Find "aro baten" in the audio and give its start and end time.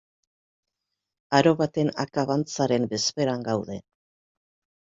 1.39-1.93